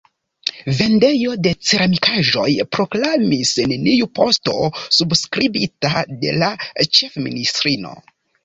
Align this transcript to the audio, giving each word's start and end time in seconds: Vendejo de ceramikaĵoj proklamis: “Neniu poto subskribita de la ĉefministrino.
Vendejo 0.77 1.33
de 1.47 1.51
ceramikaĵoj 1.71 2.47
proklamis: 2.77 3.51
“Neniu 3.73 4.09
poto 4.21 4.57
subskribita 4.99 6.05
de 6.25 6.37
la 6.43 6.51
ĉefministrino. 6.87 7.95